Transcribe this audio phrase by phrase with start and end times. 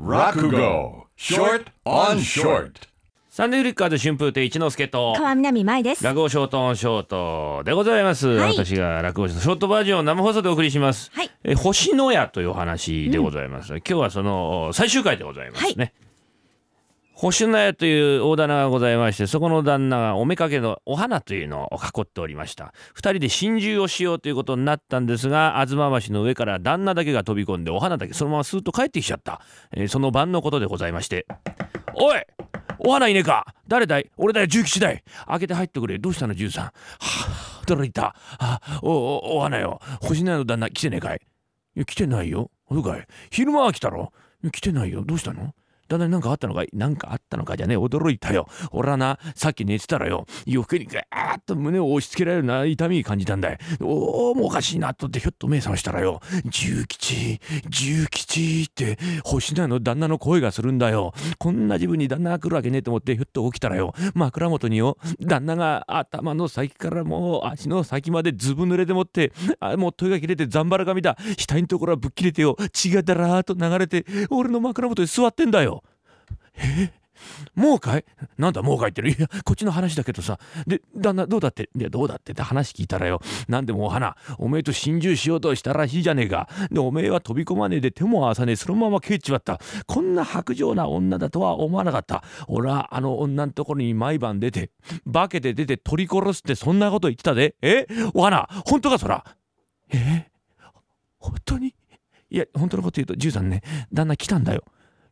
[0.00, 1.06] Rakugo.
[1.16, 2.88] Short on Short.
[3.28, 6.04] サンデーフリッカーズ春風亭一之輔と川南舞です。
[6.04, 8.52] 落語ショートオンショートでございます、はい。
[8.52, 11.30] 私が落語ショートバージョンを生放送でお送りします、はい。
[11.44, 15.92] え星のやというお話でございます、今日はその最終回でございますね、
[17.20, 22.72] 星のやという大棚がございましてそこの旦那がおめかけのお花というのを囲っておりました。
[22.94, 29.40] 二人で心中をしようということになったんですが東橋の上から旦那だけが飛び込んでお花だけそのままスーッと帰ってきちゃった、
[29.72, 31.26] えーその晩のことでございまして。
[31.94, 32.22] おい!
[32.78, 33.52] お花いねえか!
[33.66, 34.08] 誰だい?
[34.16, 35.02] 俺だよ重吉だい!
[35.26, 35.98] 開けて入ってくれ。
[35.98, 38.14] どうしたの十三はあ驚いた。
[38.82, 39.80] おおお花よ。
[40.02, 41.20] 星のやの旦那来てねえかい?
[41.74, 42.52] いや来てないよ。
[42.68, 43.04] そうかい。
[43.32, 44.12] 昼間は来たろ
[44.52, 45.02] 来てないよ。
[45.04, 45.52] どうしたの?
[45.88, 47.76] 旦那に何かあったのか何かあったのかじゃねえ。
[47.76, 48.48] 驚いたよ。
[48.70, 50.26] 俺はなさっき寝てたらよ。
[50.46, 53.58] 夜更けにガーッと胸を押し付けられるな痛み感じたんだい。
[53.80, 56.20] おおもうおかしいなとってひょっと目覚ましたらよ。
[56.46, 61.12] 重吉重吉って星のやの旦那の声がするんだよ。
[61.38, 63.94] こんな自分に旦那が来るわけねえと思ってひょっと起きたらよ。
[64.14, 72.56] 枕元によ旦那が頭の先からもう足の先までずぶ濡れでもってあもう問いが切れてざんばら髪だ額のところはぶっ切れてよ。
[72.72, 75.77] 血がだらーっと流れて俺の枕元に座ってんだよ。
[76.58, 76.92] え
[77.56, 78.04] もうかい？
[78.36, 79.10] なんだもうかいってる？
[79.10, 80.38] いやこっちの話だけどさ。
[80.68, 81.68] で旦那どうだって？
[81.76, 83.20] いやどうだってって話聞いたらよ。
[83.48, 86.48] なんでもお花おめえと心中しようとしたらしいじゃねえか。
[86.70, 89.58] でおめえは飛び込まねえで手も合わさねえそのまま帰っちまった。
[89.88, 92.22] こんな薄情な女だとは思わなかった。
[92.46, 94.70] 俺はあの女のところに毎晩出て
[95.12, 97.56] 化けて出て取り殺すってそんなこと言ってたで。
[97.62, 97.88] え？
[98.14, 99.24] お花本当かそら？
[99.92, 100.30] え？
[101.18, 101.74] 本当に？
[102.30, 104.62] いや本当のこと言うと十さんね旦那来たんだよ。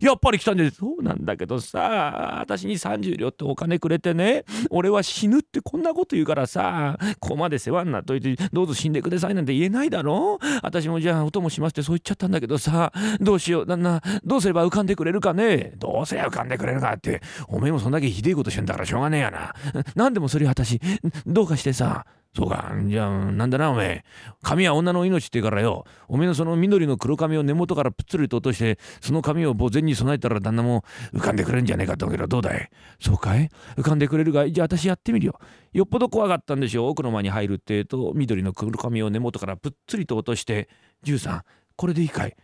[0.00, 0.76] やっぱり来たんです。
[0.76, 10.38] そうなんだけどさ私に30両ってお金くれてね俺は死ぬってこんなこと言うからさここまで世話になっといてどうぞ死んでくださいなんて言えないだろ？
[10.62, 15.72] 私もじゃあお供しますってそう言っちゃったんだけどさどうしよう旦那どうすれば浮かんでくれるかね？
[15.76, 19.54] どうせ浮かんでくれるかっておめえもそんだけひでえことしてんだからしょうがねえやな。
[19.94, 20.80] 何でもそれ私
[21.26, 22.72] どうかしてさそうか。
[22.86, 24.04] じゃあなんだなおめえ。
[24.42, 25.86] 髪は女の命ってからよ。
[26.06, 30.84] おめえのその緑の黒髪を根元からぷっつりと落としてその髪を墓前に備えたら旦那も
[31.14, 32.68] 浮かんでくれるんじゃねえかと思うけどどうだい？
[33.00, 33.48] そうかい？
[33.78, 34.52] 浮かんでくれるがい？
[34.52, 35.38] じゃあ私やってみるよ。
[35.72, 40.68] よっぽど怖かったんでしょう奥の間に入るってえと緑の黒髪を根元からぷっつりと落として。
[41.04, 41.42] 13
[41.76, 42.34] これでいいかい？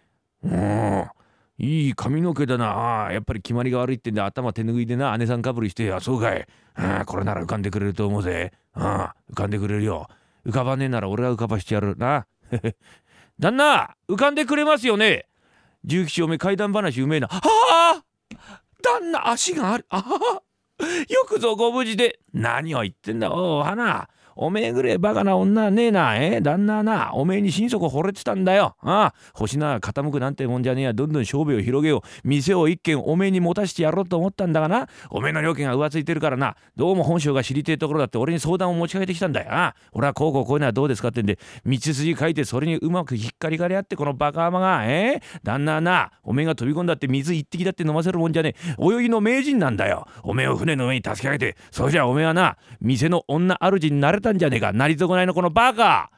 [0.45, 1.07] うん
[1.59, 3.07] いい髪の毛だな。
[3.07, 6.47] あやっぱり決まりが悪いってんで頭手拭いでな姉さんかぶりしてあそうかい。
[7.07, 8.53] これなら浮かんでくれると思うぜ。
[8.75, 10.09] あ浮かんでくれるよ。
[10.47, 11.97] 浮かばねえなら俺が浮かばしてやる。
[11.97, 12.27] な。
[13.39, 15.27] 旦那浮かんでくれますよね。
[15.85, 17.29] 重吉おめ怪談話うめえな。
[17.29, 18.03] はあ
[18.83, 19.87] 旦那足がある。
[19.89, 20.43] あは
[21.09, 22.22] よくぞご無事で。
[22.33, 23.33] 何を言ってんだ？
[23.33, 24.09] おお花。
[24.35, 26.17] おめえぐれえバカな女はねえな。
[26.17, 26.41] え？
[26.41, 28.77] 旦那なおめえに心底惚れてたんだよ。
[28.81, 29.15] ああ。
[29.35, 30.95] 星な傾くなんてもんじゃねえや。
[30.95, 32.01] どんどん商売を広げよう。
[32.25, 34.89] 店を一軒おめえに持たしてやろうと思ったんだがな。
[35.11, 36.57] おめえの料金が浮ついてるからな。
[36.77, 39.53] どうも本性が知りてえところだって俺に相談を持ちかけてきたんだよ。
[39.53, 39.75] ああ。
[39.93, 44.87] 俺はこうこうこういうのはどうですかってんで道筋書いてそれにうまく引っかりがり合ってこのバカ甘が。
[44.87, 45.17] え？
[45.17, 48.83] え旦那なおめえが飛び込んだって水一滴だって飲ませるもんじゃねえ。
[48.83, 50.07] 泳ぎの名人なんだよ。
[50.23, 54.73] おめえを船の上に助け上げてそれじゃおめえはな店の女主になれたんじゃねえか。
[54.73, 56.11] なり損ないのこのバカ。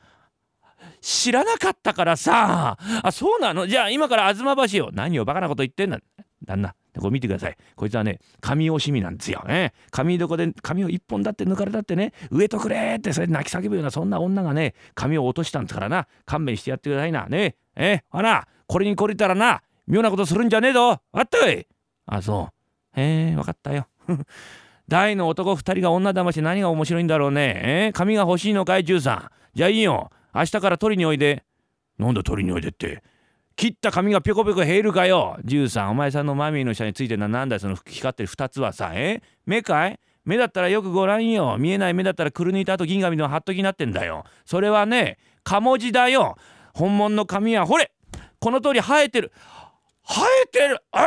[1.00, 2.78] 知らなかったからさ。
[3.02, 3.66] あそうなの？
[3.66, 4.90] じゃあ今から東橋を。
[4.92, 5.98] 何をバカなこと言ってんだ。
[6.44, 7.56] 旦那これ見てください。
[7.74, 9.42] こいつはね髪惜しみなんですよ。
[9.46, 12.12] ね髪床で髪を一本だって抜かれたってね。
[12.30, 16.06] 植えとくれってそれで泣き叫ぶようなそんな女がね髪を落としたんですからな。
[16.26, 17.26] 勘弁してやってくださいな。
[17.26, 17.56] ね。
[17.76, 21.00] えほらこれに懲りたらな妙なことするんじゃねえぞ。
[21.12, 21.66] あったい。
[22.06, 22.50] あそ
[22.96, 23.00] う。
[23.00, 23.86] へえ分かったよ。
[24.88, 27.60] 大の男二人が女騙して何が面白いんだろうね。
[27.88, 27.92] え？
[27.92, 30.10] 髪が欲しいのかい13じゃあいいよ。
[30.34, 31.44] 明日から取りにおいで。
[31.98, 33.02] なんだ取りにおいでって？
[33.56, 35.38] 切った髪がぴょこぴょこ減るかよ。
[35.44, 39.22] 13お前さんのマミーの下についてるのはなんだその光ってる2つはさえ？
[39.46, 39.98] 目かい？
[40.24, 41.56] 目だったらよくご覧よ。
[41.58, 44.24] 見えない目だったらくる抜いた後銀紙の貼っときになってんだよ。
[44.44, 46.36] それはねカモジだよ。
[46.74, 47.92] 本物の髪はほれ。
[48.40, 49.32] この通り生えてる。
[50.06, 50.80] 生えてる。
[50.92, 51.03] あ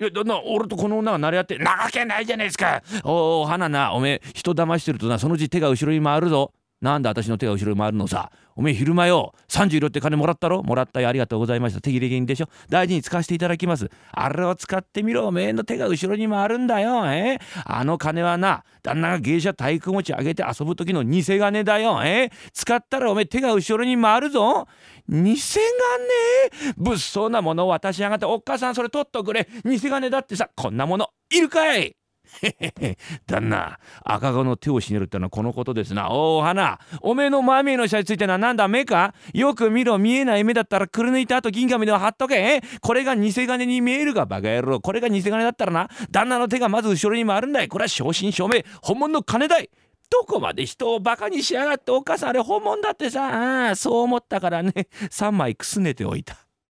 [0.00, 2.82] いやだな俺とこの女が慣れ合ってなわけないじゃないですか。
[3.02, 6.52] おお花なおめえ人騙してるとなそのうち手が後ろに回るぞ。
[6.80, 8.30] なんで私の手が後ろに回るのさ？
[8.54, 10.62] おめえ昼間よ30両って金もらったろ？
[10.62, 11.80] もらったよありがとうございました。
[11.80, 12.48] 手切れ金でしょ？
[12.68, 13.90] 大事に使わせていただきます。
[14.12, 17.38] あれを使ってみろおめえの手が後ろに回るんだよえ？
[17.64, 22.30] あの金はな旦那が芸者体育持ち上げて遊ぶ時の偽金だよえ？
[22.52, 24.68] 使ったらおめえ手が後ろに回るぞ。
[25.08, 26.74] 偽金？
[26.76, 29.48] 物騒なものを渡しやがっておっかさんそれ取っとくれ。
[29.64, 31.96] 偽金だってさこんなものいるかい？
[33.26, 36.10] 旦那赤子の手をひねるってのはこのことですな。
[36.10, 39.14] おお花おめえのマミーの下についてのはなんだ目か？
[39.32, 42.60] よく見ろ見えない目だったらくる抜いた後銀紙では貼っとけ。
[42.80, 44.80] これが偽金に見えるかバカ野郎。
[44.80, 45.88] これが偽金だったらな。
[46.10, 47.68] 旦那の手がまず後ろに回るんだい。
[47.68, 48.64] これは正真正銘。
[48.82, 49.70] 本物の金だい。
[50.10, 53.74] どこまで人をバカにしやがってお母さんあれ本物だってさ。
[53.76, 54.72] そう思ったからね。
[55.10, 56.47] 3枚くすねておいた。